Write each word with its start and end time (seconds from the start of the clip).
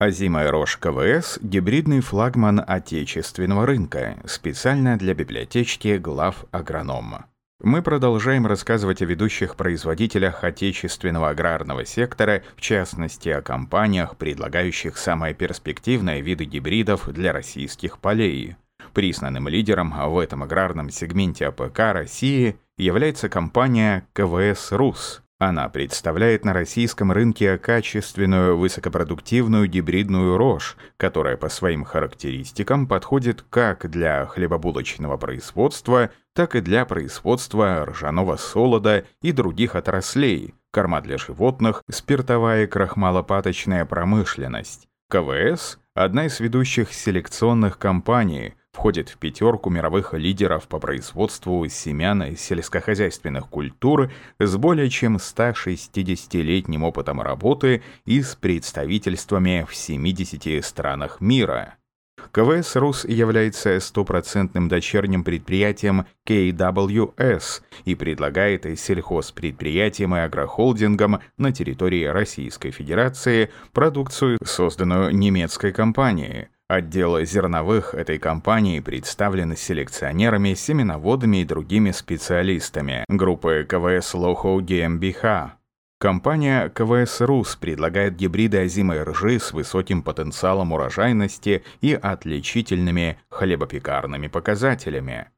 Озимая 0.00 0.48
рожь 0.48 0.76
КВС– 0.76 1.40
гибридный 1.42 2.00
флагман 2.00 2.62
отечественного 2.64 3.66
рынка, 3.66 4.16
специально 4.26 4.96
для 4.96 5.12
библиотечки 5.12 5.96
главагронома. 5.96 7.26
Мы 7.60 7.82
продолжаем 7.82 8.46
рассказывать 8.46 9.02
о 9.02 9.06
ведущих 9.06 9.56
производителях 9.56 10.44
отечественного 10.44 11.30
аграрного 11.30 11.84
сектора, 11.84 12.44
в 12.54 12.60
частности 12.60 13.28
о 13.30 13.42
компаниях, 13.42 14.16
предлагающих 14.16 14.96
самые 14.96 15.34
перспективные 15.34 16.20
виды 16.20 16.44
гибридов 16.44 17.12
для 17.12 17.32
российских 17.32 17.98
полей. 17.98 18.54
Признанным 18.94 19.48
лидером 19.48 19.90
в 19.90 20.20
этом 20.20 20.44
аграрном 20.44 20.90
сегменте 20.90 21.48
АПК 21.48 21.92
России 21.92 22.56
является 22.76 23.28
компания 23.28 24.06
КВС 24.12 24.70
«Рус», 24.70 25.24
она 25.38 25.68
представляет 25.68 26.44
на 26.44 26.52
российском 26.52 27.12
рынке 27.12 27.58
качественную 27.58 28.58
высокопродуктивную 28.58 29.68
гибридную 29.68 30.36
рожь, 30.36 30.76
которая 30.96 31.36
по 31.36 31.48
своим 31.48 31.84
характеристикам 31.84 32.88
подходит 32.88 33.44
как 33.48 33.88
для 33.88 34.26
хлебобулочного 34.26 35.16
производства, 35.16 36.10
так 36.34 36.56
и 36.56 36.60
для 36.60 36.84
производства 36.84 37.86
ржаного 37.86 38.36
солода 38.36 39.04
и 39.22 39.30
других 39.30 39.76
отраслей, 39.76 40.54
корма 40.72 41.00
для 41.00 41.18
животных, 41.18 41.84
спиртовая 41.88 42.66
крахмалопаточная 42.66 43.84
промышленность. 43.84 44.88
КВС– 45.08 45.78
одна 45.94 46.26
из 46.26 46.40
ведущих 46.40 46.92
селекционных 46.92 47.78
компаний, 47.78 48.54
входит 48.78 49.08
в 49.08 49.18
пятерку 49.18 49.70
мировых 49.70 50.14
лидеров 50.14 50.68
по 50.68 50.78
производству 50.78 51.66
семян 51.68 52.22
и 52.22 52.36
сельскохозяйственных 52.36 53.48
культур 53.48 54.12
с 54.38 54.56
более 54.56 54.88
чем 54.88 55.16
160-летним 55.16 56.84
опытом 56.84 57.20
работы 57.20 57.82
и 58.06 58.22
с 58.22 58.36
представительствами 58.36 59.66
в 59.68 59.74
70 59.74 60.64
странах 60.64 61.20
мира. 61.20 61.74
КВС 62.30 62.76
«Рус» 62.76 63.04
является 63.04 63.80
стопроцентным 63.80 64.68
дочерним 64.68 65.24
предприятием 65.24 66.06
KWS 66.28 67.62
и 67.84 67.94
предлагает 67.96 68.78
сельхозпредприятиям 68.78 70.14
и 70.14 70.20
агрохолдингам 70.20 71.20
на 71.36 71.52
территории 71.52 72.04
Российской 72.04 72.70
Федерации 72.70 73.50
продукцию, 73.72 74.38
созданную 74.44 75.12
немецкой 75.16 75.72
компанией– 75.72 76.46
Отделы 76.68 77.24
зерновых 77.24 77.94
этой 77.94 78.18
компании 78.18 78.80
представлены 78.80 79.56
селекционерами, 79.56 80.52
семеноводами 80.52 81.38
и 81.38 81.44
другими 81.46 81.92
специалистами 81.92 83.06
группы 83.08 83.66
КВС 83.66 84.12
Лохоу 84.12 84.60
GmbH. 84.60 85.52
Компания 85.98 86.68
КВС 86.68 87.22
РУС 87.22 87.56
предлагает 87.56 88.16
гибриды 88.16 88.58
озимой 88.58 89.02
ржи 89.02 89.40
с 89.40 89.52
высоким 89.52 90.02
потенциалом 90.02 90.72
урожайности 90.72 91.64
и 91.80 91.94
отличительными 91.94 93.18
хлебопекарными 93.30 94.26
показателями. 94.28 95.30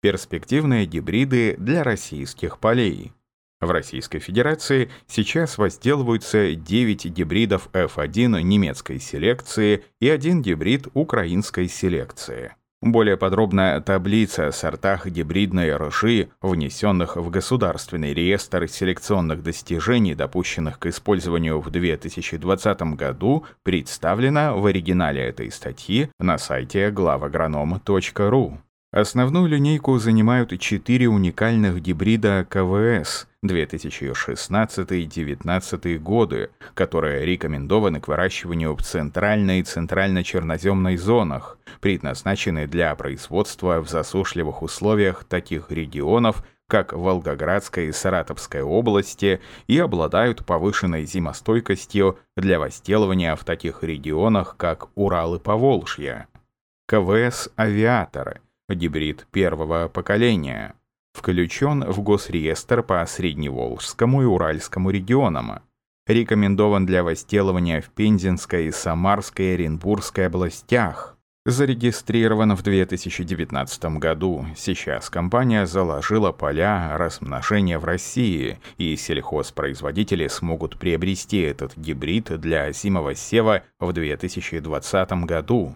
Перспективные 0.00 0.86
гибриды 0.86 1.56
для 1.58 1.82
российских 1.82 2.58
полей. 2.58 3.12
В 3.60 3.70
Российской 3.70 4.20
Федерации 4.20 4.88
сейчас 5.08 5.58
возделываются 5.58 6.54
9 6.54 7.06
гибридов 7.06 7.68
F1 7.72 8.40
немецкой 8.42 9.00
селекции 9.00 9.84
и 10.00 10.08
один 10.08 10.42
гибрид 10.42 10.86
украинской 10.94 11.68
селекции. 11.68 12.52
Более 12.80 13.16
подробная 13.16 13.80
таблица 13.80 14.46
о 14.46 14.52
сортах 14.52 15.06
гибридной 15.06 15.74
ржи, 15.74 16.28
внесенных 16.40 17.16
в 17.16 17.28
Государственный 17.28 18.14
реестр 18.14 18.68
селекционных 18.68 19.42
достижений, 19.42 20.14
допущенных 20.14 20.78
к 20.78 20.86
использованию 20.86 21.60
в 21.60 21.70
2020 21.70 22.82
году, 22.94 23.44
представлена 23.64 24.54
в 24.54 24.64
оригинале 24.66 25.22
этой 25.22 25.50
статьи 25.50 26.10
на 26.20 26.38
сайте 26.38 26.92
главагроном.ру. 26.92 28.58
Основную 28.90 29.48
линейку 29.48 29.98
занимают 29.98 30.58
четыре 30.60 31.08
уникальных 31.08 31.82
гибрида 31.82 32.46
КВС 32.48 33.27
2016-2019 33.44 35.98
годы, 35.98 36.50
которые 36.74 37.24
рекомендованы 37.24 38.00
к 38.00 38.08
выращиванию 38.08 38.74
в 38.74 38.82
центральной 38.82 39.60
и 39.60 39.62
центрально-черноземной 39.62 40.96
зонах, 40.96 41.56
предназначены 41.80 42.66
для 42.66 42.92
производства 42.96 43.80
в 43.80 43.88
засушливых 43.88 44.62
условиях 44.62 45.22
таких 45.24 45.70
регионов, 45.70 46.44
как 46.66 46.92
Волгоградская 46.92 47.86
и 47.86 47.92
Саратовская 47.92 48.64
области, 48.64 49.40
и 49.68 49.78
обладают 49.78 50.44
повышенной 50.44 51.06
зимостойкостью 51.06 52.18
для 52.36 52.58
возделывания 52.58 53.34
в 53.36 53.44
таких 53.44 53.82
регионах, 53.82 54.56
как 54.58 54.90
Урал 54.94 55.36
и 55.36 55.38
Поволжье. 55.38 56.26
КВС 56.86 57.48
«Авиаторы» 57.56 58.42
гибрид 58.68 59.26
первого 59.30 59.88
поколения, 59.88 60.74
включен 61.18 61.84
в 61.84 62.00
Госреестр 62.00 62.82
по 62.82 63.04
Средневолжскому 63.04 64.22
и 64.22 64.24
Уральскому 64.24 64.90
регионам, 64.90 65.60
рекомендован 66.06 66.86
для 66.86 67.02
возделывания 67.02 67.80
в 67.80 67.90
Пензенской, 67.90 68.72
Самарской 68.72 69.46
и 69.46 69.54
Оренбургской 69.54 70.26
областях, 70.26 71.18
зарегистрирован 71.44 72.54
в 72.54 72.62
2019 72.62 73.84
году. 73.98 74.46
Сейчас 74.56 75.10
компания 75.10 75.66
заложила 75.66 76.30
поля 76.30 76.96
размножения 76.96 77.78
в 77.78 77.84
России, 77.84 78.58
и 78.76 78.96
сельхозпроизводители 78.96 80.28
смогут 80.28 80.78
приобрести 80.78 81.40
этот 81.40 81.76
гибрид 81.76 82.40
для 82.40 82.70
зимового 82.72 83.14
сева 83.14 83.62
в 83.80 83.92
2020 83.92 85.10
году. 85.24 85.74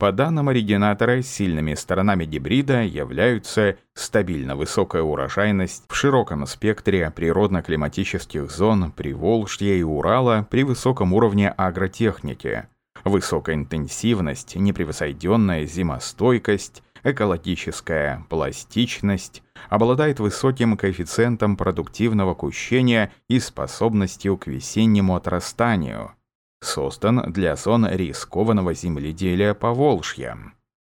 По 0.00 0.12
данным 0.12 0.48
оригинатора, 0.48 1.20
сильными 1.20 1.74
сторонами 1.74 2.24
гибрида 2.24 2.84
являются 2.84 3.76
стабильно 3.92 4.56
высокая 4.56 5.02
урожайность 5.02 5.84
в 5.90 5.94
широком 5.94 6.46
спектре 6.46 7.12
природно-климатических 7.14 8.50
зон 8.50 8.92
Приволжья 8.92 9.74
и 9.74 9.82
Урала 9.82 10.46
при 10.50 10.64
высоком 10.64 11.12
уровне 11.12 11.50
агротехники, 11.50 12.66
высокая 13.04 13.56
интенсивность, 13.56 14.56
непревзойденная 14.56 15.66
зимостойкость, 15.66 16.82
экологическая 17.04 18.24
пластичность, 18.30 19.42
обладает 19.68 20.18
высоким 20.18 20.78
коэффициентом 20.78 21.58
продуктивного 21.58 22.32
кущения 22.32 23.12
и 23.28 23.38
способностью 23.38 24.38
к 24.38 24.46
весеннему 24.46 25.14
отрастанию– 25.14 26.12
создан 26.60 27.32
для 27.32 27.56
зон 27.56 27.86
рискованного 27.86 28.74
земледелия 28.74 29.54
Поволжья. 29.54 30.36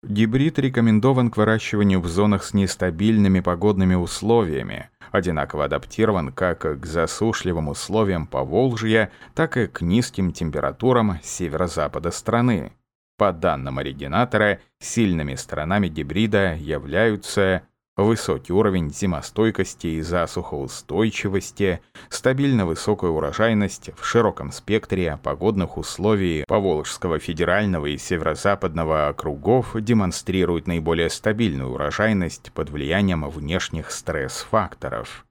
Гибрид 0.03 0.59
рекомендован 0.59 1.31
к 1.31 1.37
выращиванию 1.37 2.01
в 2.01 2.07
зонах 2.07 2.43
с 2.43 2.53
нестабильными 2.53 3.39
погодными 3.39 3.95
условиями, 3.95 4.89
одинаково 5.11 5.65
адаптирован 5.65 6.33
как 6.33 6.61
к 6.81 6.85
засушливым 6.85 7.69
условиям 7.69 8.27
Поволжья, 8.27 9.11
так 9.33 9.55
и 9.55 9.67
к 9.67 9.81
низким 9.81 10.33
температурам 10.33 11.19
северо-запада 11.23 12.11
страны. 12.11 12.73
По 13.17 13.31
данным 13.31 13.77
оригинатора, 13.79 14.59
сильными 14.79 15.35
сторонами 15.35 15.87
гибрида 15.87 16.55
являются 16.55 17.63
Высокий 17.95 18.53
уровень 18.53 18.91
зимостойкости 18.91 19.85
и 19.85 20.01
засухоустойчивости, 20.01 21.79
стабильно 22.09 22.65
высокая 22.65 23.11
урожайность 23.11 23.91
в 23.95 24.03
широком 24.03 24.51
спектре 24.51 25.19
погодных 25.21 25.77
условий. 25.77 26.43
Поволжского 26.47 27.19
федерального 27.19 27.85
и 27.85 27.97
северо-западного 27.99 29.09
округов 29.09 29.75
демонстрируют 29.75 30.65
наиболее 30.65 31.11
стабильную 31.11 31.69
урожайность 31.69 32.51
под 32.53 32.71
влиянием 32.71 33.29
внешних 33.29 33.91
стресс-факторов. 33.91 35.27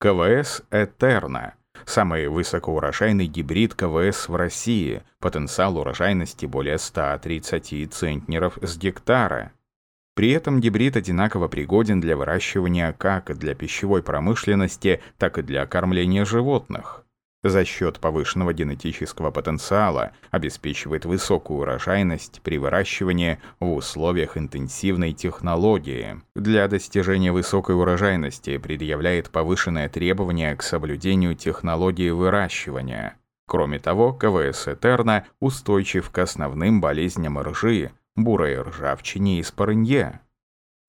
КВС 0.00 0.62
«Этерна»– 0.72 1.54
самый 1.84 2.26
высокоурожайный 2.26 3.28
гибрид 3.28 3.74
КВС 3.74 4.28
в 4.28 4.34
России, 4.34 5.04
потенциал 5.20 5.78
урожайности 5.78 6.46
более 6.46 6.78
130 6.78 7.94
центнеров 7.94 8.58
с 8.60 8.76
гектара– 8.76 9.52
при 10.14 10.30
этом 10.30 10.60
гибрид 10.60 10.96
одинаково 10.96 11.48
пригоден 11.48 12.00
для 12.00 12.16
выращивания 12.16 12.92
как 12.92 13.36
для 13.38 13.54
пищевой 13.54 14.02
промышленности, 14.02 15.00
так 15.18 15.38
и 15.38 15.42
для 15.42 15.66
кормления 15.66 16.24
животных. 16.24 17.02
За 17.44 17.64
счет 17.64 17.98
повышенного 17.98 18.52
генетического 18.52 19.32
потенциала 19.32 20.12
обеспечивает 20.30 21.04
высокую 21.04 21.60
урожайность 21.60 22.40
при 22.44 22.56
выращивании 22.56 23.40
в 23.58 23.72
условиях 23.72 24.36
интенсивной 24.36 25.12
технологии. 25.12 26.20
Для 26.36 26.68
достижения 26.68 27.32
высокой 27.32 27.74
урожайности 27.74 28.58
предъявляет 28.58 29.30
повышенное 29.30 29.88
требование 29.88 30.54
к 30.54 30.62
соблюдению 30.62 31.34
технологии 31.34 32.10
выращивания. 32.10 33.16
Кроме 33.48 33.80
того, 33.80 34.12
КВС 34.12 34.68
Этерна 34.68 35.26
устойчив 35.40 36.10
к 36.10 36.18
основным 36.18 36.80
болезням 36.80 37.40
ржи, 37.40 37.90
бурой 38.16 38.60
ржавчине 38.60 39.40
и 39.40 39.42
спорынье. 39.42 40.20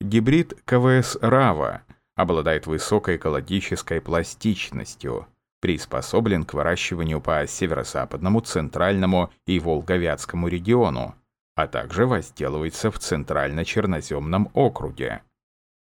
Гибрид 0.02 0.54
КВС 0.66 1.18
«Рава» 1.22 1.84
обладает 2.16 2.68
высокой 2.68 3.16
экологической 3.18 4.02
пластичностью, 4.02 5.28
приспособлен 5.62 6.44
к 6.44 6.54
выращиванию 6.54 7.22
по 7.22 7.46
северо-западному, 7.48 8.42
центральному 8.42 9.32
и 9.48 9.60
волговятскому 9.60 10.48
региону, 10.48 11.16
а 11.56 11.68
также 11.68 12.06
возделывается 12.06 12.92
в 12.92 13.00
центрально-черноземном 13.00 14.50
округе. 14.54 15.22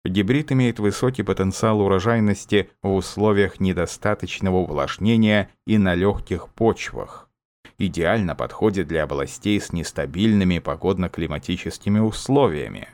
Гибрид 0.03 0.51
имеет 0.51 0.79
высокий 0.79 1.23
потенциал 1.23 1.81
урожайности 1.81 2.69
в 2.81 2.93
условиях 2.93 3.59
недостаточного 3.59 4.55
увлажнения 4.57 5.49
и 5.65 5.77
на 5.77 5.95
легких 5.95 6.49
почвах. 6.49 7.26
Идеально 7.79 8.35
подходит 8.35 8.87
для 8.87 9.03
областей 9.03 9.61
с 9.61 9.71
нестабильными 9.71 10.57
погодно-климатическими 10.59 11.99
условиями. 11.99 12.87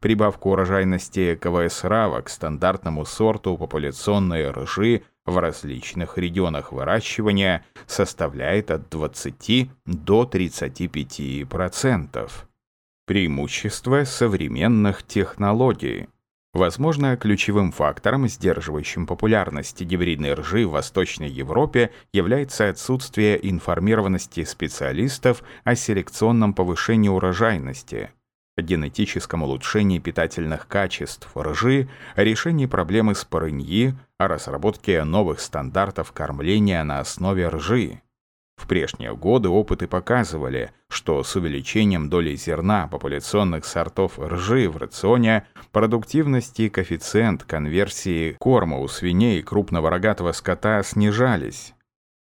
Прибавка 0.00 0.48
урожайности 0.48 1.36
КВС 1.36 1.84
РАВа 1.84 2.22
к 2.22 2.28
стандартному 2.28 3.04
сорту 3.04 3.56
популяционной 3.56 4.50
ржи 4.50 5.04
в 5.24 5.38
различных 5.38 6.18
регионах 6.18 6.72
выращивания 6.72 7.64
составляет 7.86 8.72
от 8.72 8.90
20 8.90 9.70
до 9.86 10.24
35%. 10.24 12.30
Преимущество 13.06 14.02
современных 14.04 15.04
технологий. 15.04 16.08
Возможно, 16.56 17.18
ключевым 17.18 17.70
фактором, 17.70 18.26
сдерживающим 18.26 19.06
популярность 19.06 19.82
гибридной 19.82 20.32
ржи 20.32 20.66
в 20.66 20.70
Восточной 20.70 21.28
Европе, 21.28 21.90
является 22.14 22.70
отсутствие 22.70 23.38
информированности 23.50 24.42
специалистов 24.44 25.42
о 25.64 25.74
селекционном 25.74 26.54
повышении 26.54 27.10
урожайности– 27.10 28.08
генетическом 28.56 29.42
улучшении 29.42 29.98
питательных 29.98 30.66
качеств 30.66 31.28
ржи, 31.36 31.90
решении 32.14 32.64
проблемы 32.64 33.14
с 33.14 33.26
парыньи, 33.26 33.92
о 34.16 34.26
разработке 34.26 35.04
новых 35.04 35.40
стандартов 35.40 36.12
кормления 36.12 36.82
на 36.84 37.00
основе 37.00 37.48
ржи. 37.48 38.00
В 38.66 38.68
прежние 38.68 39.14
годы 39.14 39.48
опыты 39.48 39.86
показывали, 39.86 40.72
что 40.88 41.22
с 41.22 41.36
увеличением 41.36 42.10
доли 42.10 42.34
зерна 42.34 42.88
популяционных 42.88 43.64
сортов 43.64 44.18
ржи 44.18 44.68
в 44.68 44.76
рационе 44.76 45.46
продуктивность 45.70 46.58
и 46.58 46.68
коэффициент 46.68 47.44
конверсии 47.44 48.32
корма 48.40 48.80
у 48.80 48.88
свиней 48.88 49.38
и 49.38 49.42
крупного 49.42 49.88
рогатого 49.88 50.32
скота 50.32 50.82
снижались. 50.82 51.74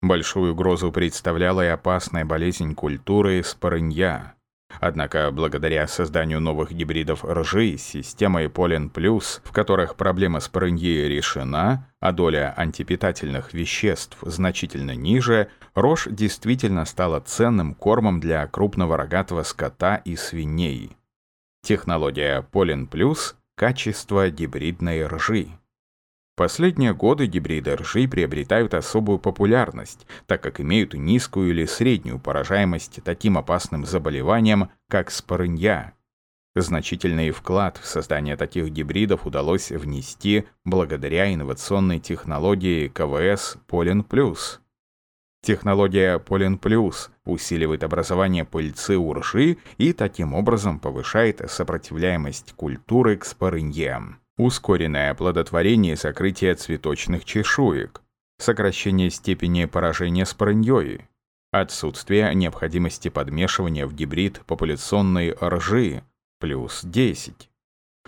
Большую 0.04 0.54
угрозу 0.54 0.92
представляла 0.92 1.66
и 1.66 1.70
опасная 1.70 2.26
болезнь 2.26 2.76
культуры 2.76 3.42
спорынья. 3.44 4.36
Однако, 4.80 5.32
благодаря 5.32 5.88
созданию 5.88 6.42
новых 6.42 6.72
гибридов 6.72 7.26
ржи 7.26 7.76
с 7.78 7.82
системой 7.82 8.50
Полен 8.50 8.90
Плюс, 8.90 9.42
в 9.44 9.52
которых 9.52 9.96
проблема 9.96 10.40
с 10.40 10.50
парыньей 10.50 11.08
решена, 11.08 11.90
а 12.00 12.12
доля 12.12 12.54
антипитательных 12.56 13.54
веществ 13.54 14.18
значительно 14.22 14.96
ниже, 14.96 15.50
рожь 15.76 16.08
действительно 16.10 16.86
стала 16.86 17.20
ценным 17.20 17.76
кормом 17.76 18.20
для 18.20 18.48
крупного 18.48 18.98
рогатого 18.98 19.44
скота 19.44 19.98
и 19.98 20.16
свиней. 20.16 20.98
Технология 21.62 22.42
Полен 22.42 22.88
Плюс– 22.88 23.36
качество 23.56 24.30
гибридной 24.30 25.06
ржи. 25.06 25.50
Последние 26.36 26.94
годы 26.94 27.28
гибриды 27.28 27.76
ржи 27.76 28.08
приобретают 28.10 28.74
особую 28.74 29.20
популярность, 29.20 30.06
так 30.28 30.44
как 30.44 30.60
имеют 30.60 30.94
низкую 30.94 31.52
или 31.52 31.66
среднюю 31.66 32.20
поражаемость 32.20 33.00
таким 33.06 33.38
опасным 33.38 33.86
заболеваниям, 33.86 34.70
как 34.90 35.12
спорынья. 35.12 35.94
Значительный 36.54 37.32
вклад 37.32 37.78
в 37.78 37.86
создание 37.86 38.38
таких 38.38 38.70
гибридов 38.70 39.26
удалось 39.26 39.72
внести 39.72 40.46
благодаря 40.64 41.34
инновационной 41.34 42.00
технологии 42.00 42.88
КВС 42.90 43.58
Полен 43.68 44.04
Плюс. 44.04 44.62
Технология 45.46 46.18
Полен 46.18 46.58
Плюс 46.58 47.12
усиливает 47.24 47.84
образование 47.84 48.46
пыльцы 48.46 48.98
ржи 48.98 49.58
и 49.78 49.94
таким 49.94 50.34
образом 50.34 50.80
повышает 50.80 51.40
сопротивляемость 51.48 52.54
культуры 52.54 53.16
к 53.16 53.26
спорыньям 53.26 54.20
ускоренное 54.38 55.12
оплодотворение 55.12 55.94
и 55.94 55.96
сокрытие 55.96 56.56
цветочных 56.56 57.26
чешуек, 57.26 58.02
сокращение 58.38 59.10
степени 59.10 59.66
поражения 59.66 60.26
спорыньей, 60.26 61.06
отсутствие 61.52 62.34
необходимости 62.34 63.10
подмешивания 63.10 63.88
в 63.88 63.94
гибрид 63.94 64.42
популяционной 64.46 65.36
ржи. 65.42 66.04
Плюс 66.40 66.82
10. 66.84 67.50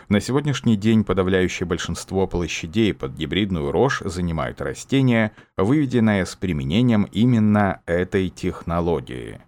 На 0.10 0.22
сегодняшний 0.22 0.78
день 0.78 1.04
подавляющее 1.04 1.68
большинство 1.68 2.28
площадей 2.28 2.94
под 2.94 3.12
гибридную 3.14 3.74
рожь 3.74 4.02
занимают 4.06 4.62
растения, 4.62 5.34
выведенные 5.58 6.26
с 6.26 6.34
применением 6.34 7.04
именно 7.12 7.82
этой 7.86 8.30
технологии. 8.30 9.42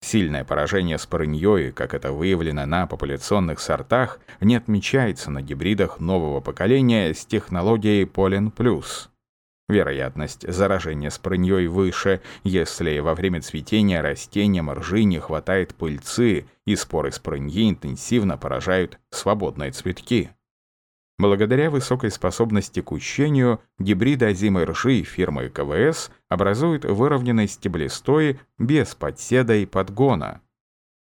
Сильное 0.00 0.44
поражение 0.44 0.96
спорыньей, 0.96 1.72
как 1.72 1.92
это 1.92 2.12
выявлено 2.12 2.66
на 2.66 2.86
популяционных 2.86 3.58
сортах, 3.58 4.20
не 4.40 4.54
отмечается 4.54 5.28
на 5.32 5.42
гибридах 5.42 5.98
нового 5.98 6.40
поколения 6.40 7.12
с 7.12 7.26
технологией 7.26 8.06
Полен 8.06 8.52
Плюс. 8.52 9.09
Вероятность 9.70 10.52
заражения 10.52 11.10
спорыньей 11.10 11.68
выше, 11.68 12.20
если 12.42 12.98
во 12.98 13.14
время 13.14 13.40
цветения 13.40 14.02
растениям 14.02 14.68
ржи 14.68 15.04
не 15.04 15.20
хватает 15.20 15.76
пыльцы, 15.76 16.44
и 16.66 16.74
споры 16.74 17.12
спорыньи 17.12 17.70
интенсивно 17.70 18.36
поражают 18.36 18.98
свободные 19.10 19.70
цветки. 19.70 20.30
Благодаря 21.20 21.70
высокой 21.70 22.10
способности 22.10 22.80
к 22.80 22.90
учению, 22.90 23.60
гибриды 23.78 24.26
озимой 24.26 24.64
ржи 24.64 25.04
фирмы 25.04 25.50
КВС 25.50 26.10
образуют 26.28 26.84
выровненный 26.84 27.46
стеблестой 27.46 28.40
без 28.58 28.96
подседа 28.96 29.54
и 29.54 29.66
подгона. 29.66 30.40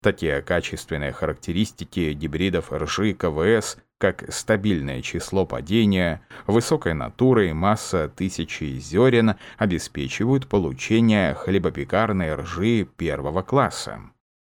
Такие 0.02 0.42
качественные 0.42 1.12
характеристики 1.12 2.12
гибридов 2.14 2.72
ржи 2.72 3.14
КВС, 3.14 3.78
как 3.98 4.32
стабильное 4.32 5.02
число 5.02 5.46
падения, 5.46 6.20
высокая 6.46 6.94
натура 6.94 7.46
и 7.46 7.52
масса 7.52 8.08
тысячи 8.08 8.78
зерен, 8.78 9.36
обеспечивают 9.58 10.48
получение 10.48 11.34
хлебопекарной 11.34 12.34
ржи 12.34 12.86
первого 12.96 13.42
класса. 13.42 14.00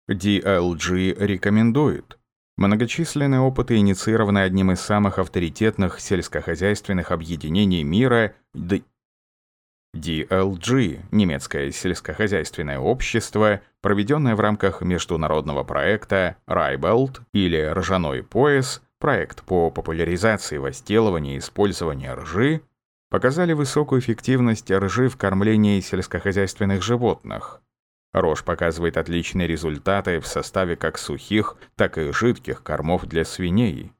DLG 0.09 1.15
рекомендует 1.25 2.17
Многочисленные 2.57 3.39
опыты 3.39 3.77
инициированы 3.77 4.39
одним 4.39 4.71
из 4.71 4.81
самых 4.81 5.19
авторитетных 5.19 5.99
сельскохозяйственных 5.99 7.11
объединений 7.11 7.83
мира 7.83 8.33
DLG, 9.95 11.01
немецкое 11.11 11.71
сельскохозяйственное 11.71 12.79
общество, 12.79 13.61
проведенное 13.81 14.35
в 14.35 14.39
рамках 14.39 14.81
международного 14.81 15.63
проекта 15.63 16.37
Райбелт 16.47 17.21
или 17.31 17.61
«Ржаной 17.61 18.23
пояс», 18.23 18.81
проект 18.99 19.43
по 19.43 19.69
популяризации 19.69 20.57
возделывания 20.57 21.35
и 21.35 21.39
использования 21.39 22.13
ржи, 22.13 22.61
показали 23.09 23.53
высокую 23.53 24.01
эффективность 24.01 24.71
ржи 24.71 25.09
в 25.09 25.17
кормлении 25.17 25.79
сельскохозяйственных 25.79 26.83
животных. 26.83 27.61
Рожь 28.13 28.43
показывает 28.43 28.97
отличные 28.97 29.47
результаты 29.47 30.19
в 30.19 30.27
составе 30.27 30.75
как 30.75 30.97
сухих, 30.97 31.55
так 31.75 31.97
и 31.97 32.11
жидких 32.11 32.63
кормов 32.63 33.05
для 33.05 33.25
свиней. 33.25 33.91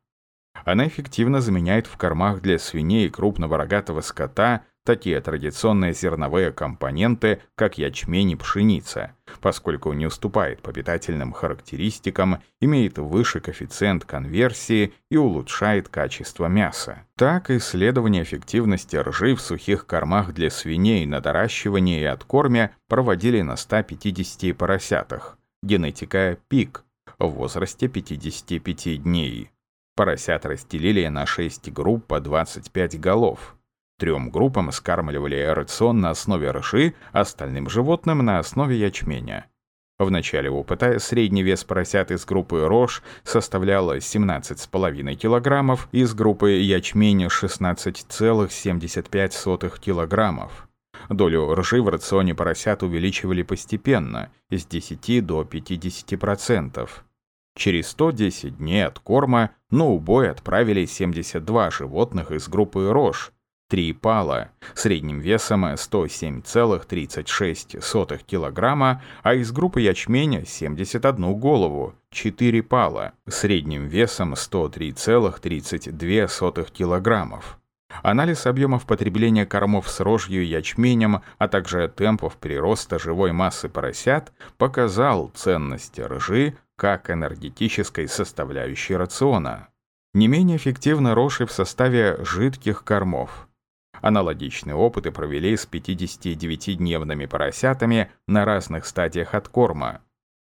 Она 0.65 0.87
эффективно 0.87 1.39
заменяет 1.39 1.87
в 1.87 1.97
кормах 1.97 2.41
для 2.41 2.57
свиней 2.57 3.07
и 3.07 3.09
крупного 3.09 3.57
рогатого 3.57 4.01
скота 4.01 4.63
такие 4.87 5.19
традиционные 5.19 5.93
зерновые 5.93 6.53
компоненты, 6.53 7.41
как 7.55 7.77
ячмень 7.77 8.31
и 8.31 8.35
пшеница, 8.37 9.11
поскольку 9.41 9.91
не 9.91 10.05
уступает 10.05 10.61
по 10.61 10.71
питательным 10.71 11.33
характеристикам, 11.33 12.41
имеет 12.61 12.97
выше 12.97 13.41
коэффициент 13.41 14.05
конверсии 14.05 14.93
и 15.11 15.17
улучшает 15.17 15.89
качество 15.89 16.45
мяса. 16.45 17.03
Так, 17.17 17.51
исследования 17.51 18.23
эффективности 18.23 18.95
ржи 18.95 19.35
в 19.35 19.41
сухих 19.41 19.85
кормах 19.85 20.33
для 20.33 20.49
свиней 20.49 21.05
на 21.05 21.19
доращивание 21.19 21.99
и 21.99 22.05
откорме 22.05 22.71
проводили 22.87 23.41
на 23.41 23.57
150 23.57 24.57
поросятах. 24.57 25.37
Генетика 25.61 26.37
ПИК 26.47 26.85
в 27.19 27.27
возрасте 27.27 27.89
55 27.89 29.03
дней. 29.03 29.51
Поросят 29.97 30.45
разделили 30.45 31.05
на 31.07 31.25
6 31.25 31.73
групп 31.73 32.05
по 32.05 32.21
25 32.21 33.01
голов. 33.01 33.56
Трем 33.99 34.29
группам 34.29 34.71
скармливали 34.71 35.43
рацион 35.43 36.01
на 36.01 36.11
основе 36.11 36.51
ржи, 36.51 36.93
остальным 37.11 37.67
животным 37.67 38.19
на 38.19 38.37
основе 38.37 38.79
ячменя. 38.79 39.47
В 39.97 40.11
начале 40.11 40.51
опыта 40.51 40.99
средний 40.99 41.41
вес 41.41 41.63
поросят 41.63 42.11
из 42.11 42.23
группы 42.23 42.67
рожь 42.67 43.01
составлял 43.23 43.95
17,5 43.95 45.15
кг, 45.15 45.79
из 45.91 46.13
группы 46.13 46.51
ячменя 46.51 47.29
16,75 47.29 49.79
кг. 49.79 50.51
Долю 51.09 51.55
ржи 51.55 51.81
в 51.81 51.89
рационе 51.89 52.35
поросят 52.35 52.83
увеличивали 52.83 53.41
постепенно, 53.41 54.31
с 54.51 54.67
10 54.67 55.25
до 55.25 55.41
50%. 55.41 56.87
Через 57.55 57.87
110 57.87 58.57
дней 58.57 58.85
от 58.85 58.99
корма 58.99 59.49
на 59.71 59.85
убой 59.85 60.29
отправили 60.29 60.85
72 60.85 61.71
животных 61.71 62.29
из 62.29 62.47
группы 62.47 62.91
рожь, 62.91 63.31
3 63.69 63.93
пала, 63.93 64.49
средним 64.75 65.19
весом 65.19 65.65
107,36 65.65 68.21
кг, 68.25 69.01
а 69.23 69.33
из 69.33 69.51
группы 69.51 69.81
ячменя 69.81 70.45
71 70.45 71.35
голову, 71.35 71.93
4 72.11 72.63
пала, 72.63 73.11
средним 73.27 73.87
весом 73.87 74.35
103,32 74.35 76.71
кг. 76.71 77.43
Анализ 78.03 78.45
объемов 78.45 78.85
потребления 78.85 79.45
кормов 79.45 79.89
с 79.89 79.99
рожью 79.99 80.43
и 80.43 80.47
ячменем, 80.47 81.21
а 81.37 81.49
также 81.49 81.89
темпов 81.89 82.37
прироста 82.37 82.97
живой 82.99 83.33
массы 83.33 83.69
поросят 83.69 84.31
показал 84.57 85.31
ценность 85.33 85.99
ржи 85.99 86.55
как 86.75 87.09
энергетической 87.09 88.07
составляющей 88.07 88.95
рациона. 88.95 89.69
Не 90.13 90.27
менее 90.27 90.57
эффективно 90.57 91.15
рожь 91.15 91.41
в 91.41 91.51
составе 91.51 92.23
жидких 92.23 92.83
кормов. 92.83 93.46
Аналогичные 94.01 94.75
опыты 94.75 95.11
провели 95.11 95.55
с 95.55 95.67
59-дневными 95.67 97.25
поросятами 97.25 98.11
на 98.27 98.45
разных 98.45 98.85
стадиях 98.85 99.33
откорма. 99.33 100.01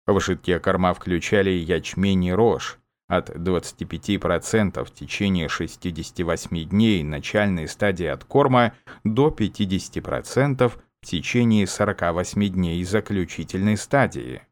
В 0.06 0.20
жидкие 0.20 0.58
корма 0.58 0.94
включали 0.94 1.50
ячмень 1.50 2.24
и 2.24 2.32
рожь, 2.32 2.78
от 3.10 3.30
25% 3.30 4.84
в 4.84 4.90
течение 4.92 5.48
68 5.48 6.68
дней 6.68 7.02
начальной 7.02 7.66
стадии 7.66 8.06
откорма 8.06 8.72
до 9.02 9.28
50% 9.28 10.68
в 10.68 11.06
течение 11.06 11.66
48 11.66 12.48
дней 12.50 12.84
заключительной 12.84 13.76
стадии. 13.76 14.42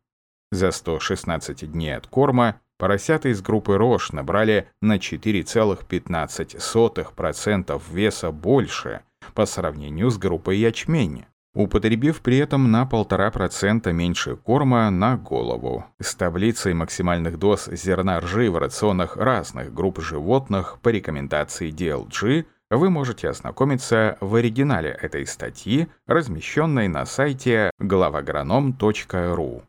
За 0.50 0.72
116 0.72 1.70
дней 1.70 1.96
откорма 1.96 2.60
Поросята 2.78 3.30
из 3.30 3.42
группы 3.42 3.76
рож 3.76 4.12
набрали 4.12 4.68
на 4.80 4.98
4,15% 4.98 7.82
веса 7.90 8.30
больше 8.30 9.00
по 9.34 9.46
сравнению 9.46 10.10
с 10.10 10.18
группой 10.18 10.58
ячмень, 10.58 11.24
употребив 11.54 12.20
при 12.20 12.36
этом 12.38 12.70
на 12.70 12.84
1,5% 12.84 13.92
меньше 13.92 14.36
корма 14.36 14.88
на 14.90 15.16
голову. 15.16 15.86
С 16.00 16.14
таблицей 16.14 16.72
максимальных 16.72 17.36
доз 17.38 17.66
зерна 17.66 18.20
ржи 18.20 18.48
в 18.48 18.56
рационах 18.56 19.16
разных 19.16 19.74
групп 19.74 20.00
животных 20.00 20.78
по 20.80 20.90
рекомендации 20.90 21.72
DLG 21.72 22.46
вы 22.70 22.90
можете 22.90 23.28
ознакомиться 23.28 24.18
в 24.20 24.36
оригинале 24.36 24.90
этой 24.90 25.26
статьи, 25.26 25.88
размещенной 26.06 26.86
на 26.86 27.04
сайте 27.06 27.72
главагроном.ру. 27.80 29.62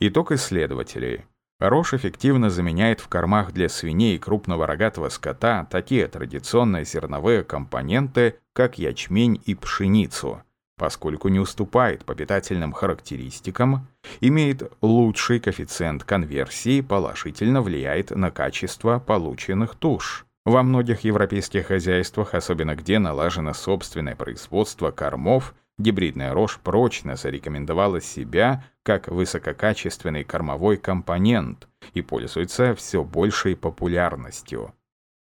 Итог 0.00 0.32
исследователей. 0.32 1.24
Рожь 1.60 1.92
эффективно 1.92 2.50
заменяет 2.50 3.00
в 3.00 3.08
кормах 3.08 3.52
для 3.52 3.68
свиней 3.68 4.14
и 4.14 4.18
крупного 4.18 4.64
рогатого 4.64 5.08
скота 5.08 5.66
такие 5.68 6.06
традиционные 6.06 6.84
зерновые 6.84 7.42
компоненты, 7.42 8.36
как 8.52 8.78
ячмень 8.78 9.42
и 9.44 9.56
пшеницу, 9.56 10.42
поскольку 10.76 11.26
не 11.28 11.40
уступает 11.40 12.04
по 12.04 12.14
питательным 12.14 12.72
характеристикам, 12.72 13.88
имеет 14.20 14.72
лучший 14.82 15.40
коэффициент 15.40 16.04
конверсии, 16.04 16.80
положительно 16.80 17.60
влияет 17.60 18.10
на 18.12 18.30
качество 18.30 19.00
полученных 19.00 19.74
туш. 19.74 20.26
Во 20.46 20.62
многих 20.62 21.00
европейских 21.00 21.66
хозяйствах, 21.66 22.34
особенно 22.34 22.76
где 22.76 23.00
налажено 23.00 23.52
собственное 23.52 24.14
производство 24.14 24.92
кормов, 24.92 25.54
гибридная 25.78 26.34
рожь 26.34 26.58
прочно 26.62 27.16
зарекомендовала 27.16 28.00
себя 28.00 28.64
как 28.82 29.08
высококачественный 29.08 30.24
кормовой 30.24 30.76
компонент 30.76 31.68
и 31.94 32.02
пользуется 32.02 32.74
все 32.74 33.04
большей 33.04 33.56
популярностью. 33.56 34.74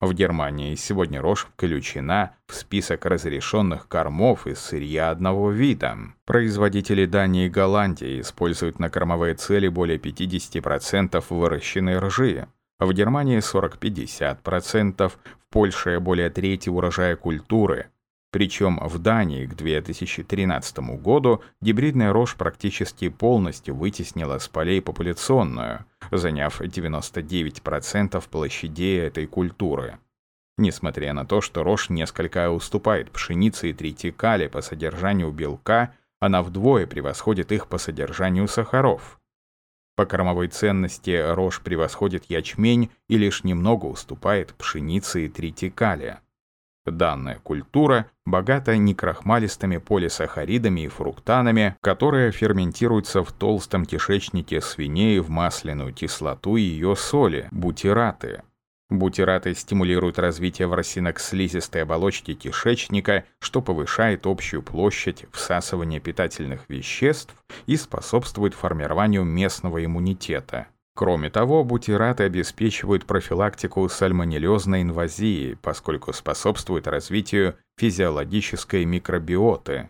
В 0.03 0.13
Германии 0.13 0.75
сегодня 0.75 1.21
рожь 1.21 1.45
включена 1.45 2.35
в 2.47 2.55
список 2.55 3.05
разрешенных 3.05 3.87
кормов 3.87 4.47
из 4.47 4.59
сырья 4.59 5.11
одного 5.11 5.49
вида. 5.49 5.97
Производители 6.25 7.05
Дании 7.05 7.45
и 7.45 7.49
Голландии 7.49 8.19
используют 8.19 8.79
на 8.79 8.89
кормовые 8.89 9.35
цели 9.35 9.69
более 9.69 9.97
50% 9.97 11.23
выращенной 11.29 11.99
ржи. 11.99 12.47
В 12.79 12.91
Германии 12.91 13.37
40-50%, 13.37 15.07
в 15.07 15.17
Польше 15.49 15.99
более 16.01 16.29
трети 16.29 16.67
урожая 16.67 17.15
культуры, 17.15 17.85
причем 18.33 18.79
в 18.81 18.97
Дании 18.97 19.45
к 19.45 19.53
2013 19.53 20.79
году 20.99 21.43
гибридная 21.61 22.11
рожь 22.11 22.35
практически 22.35 23.09
полностью 23.09 23.75
вытеснила 23.75 24.39
с 24.39 24.47
полей 24.47 24.81
популяционную, 24.81 25.85
заняв 26.09 26.59
99% 26.59 28.23
площадей 28.27 29.01
этой 29.01 29.27
культуры. 29.27 29.99
Несмотря 30.57 31.13
на 31.13 31.27
то, 31.27 31.41
что 31.41 31.63
рожь 31.63 31.91
несколько 31.91 32.49
уступает 32.49 33.11
пшенице 33.11 33.69
и 33.69 33.73
тритикале 33.73 34.49
по 34.49 34.61
содержанию 34.61 35.31
белка, 35.31 35.93
она 36.19 36.41
вдвое 36.41 36.87
превосходит 36.87 37.51
их 37.51 37.67
по 37.67 37.77
содержанию 37.77 38.47
сахаров. 38.47 39.19
По 39.95 40.07
кормовой 40.07 40.47
ценности 40.47 41.23
рожь 41.35 41.61
превосходит 41.61 42.25
ячмень 42.29 42.89
и 43.07 43.17
лишь 43.19 43.43
немного 43.43 43.85
уступает 43.85 44.55
пшенице 44.55 45.27
и 45.27 45.29
тритикале. 45.29 46.19
Данная 46.85 47.39
культура 47.39 48.07
богата 48.25 48.75
некрахмалистыми 48.75 49.77
полисахаридами 49.77 50.81
и 50.81 50.87
фруктанами, 50.89 51.77
которые 51.81 52.31
ферментируются 52.31 53.23
в 53.23 53.31
толстом 53.31 53.85
кишечнике 53.85 54.59
свиней 54.59 55.19
в 55.19 55.29
масляную 55.29 55.93
кислоту 55.93 56.57
и 56.57 56.61
ее 56.61 56.95
соли– 56.97 57.47
бутираты. 57.51 58.43
Бутираты 58.89 59.55
стимулируют 59.55 60.19
развитие 60.19 60.67
ворсинок 60.67 61.19
слизистой 61.19 61.83
оболочки 61.83 62.33
кишечника, 62.33 63.23
что 63.39 63.61
повышает 63.61 64.27
общую 64.27 64.61
площадь 64.61 65.25
всасывания 65.31 65.99
питательных 65.99 66.69
веществ 66.69 67.33
и 67.65 67.77
способствует 67.77 68.53
формированию 68.53 69.23
местного 69.23 69.83
иммунитета. 69.83 70.67
Кроме 70.95 71.31
того, 71.31 71.63
бутираты 71.63 72.23
обеспечивают 72.23 73.05
профилактику 73.05 73.89
сальмонеллезной 73.89 74.83
инвазии, 74.83 75.57
поскольку 75.61 76.13
способствуют 76.13 76.87
развитию 76.87 77.55
физиологической 77.77 78.85
микробиоты. 78.85 79.89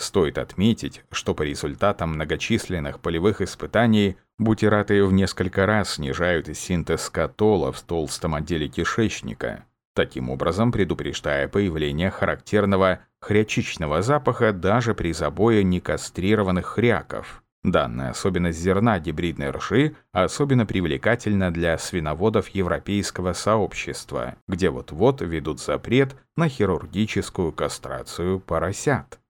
Стоит 0.00 0.38
отметить, 0.38 1.04
что 1.12 1.34
по 1.34 1.42
результатам 1.42 2.14
многочисленных 2.14 3.00
полевых 3.00 3.42
испытаний 3.42 4.16
бутираты 4.38 5.04
в 5.04 5.12
несколько 5.12 5.66
раз 5.66 5.94
снижают 5.94 6.48
синтез 6.56 7.10
катола 7.10 7.70
в 7.70 7.80
толстом 7.82 8.34
отделе 8.34 8.66
кишечника, 8.66 9.66
таким 9.94 10.30
образом 10.30 10.72
предупреждая 10.72 11.46
появление 11.46 12.10
характерного 12.10 13.00
хрячичного 13.20 14.02
запаха 14.02 14.52
даже 14.52 14.94
при 14.94 15.12
забое 15.12 15.62
некастрированных 15.62 16.66
хряков. 16.66 17.42
Данная 17.62 18.10
особенность 18.10 18.58
зерна 18.58 18.98
гибридной 18.98 19.50
ржи 19.50 19.94
особенно 20.12 20.64
привлекательна 20.64 21.50
для 21.50 21.76
свиноводов 21.76 22.48
европейского 22.48 23.34
сообщества, 23.34 24.36
где 24.48 24.70
вот-вот 24.70 25.20
ведут 25.20 25.60
запрет 25.60 26.16
на 26.36 26.48
хирургическую 26.48 27.52
кастрацию 27.52 28.40
поросят. 28.40 29.20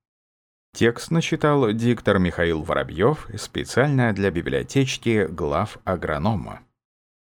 Текст 0.72 1.10
начитал 1.10 1.72
диктор 1.72 2.20
Михаил 2.20 2.62
Воробьев 2.62 3.26
специально 3.37 4.12
для 4.12 4.30
библиотечки 4.30 5.26
глав 5.28 5.78
агронома. 5.84 6.60